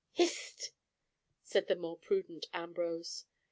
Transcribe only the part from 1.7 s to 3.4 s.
more prudent Ambrose.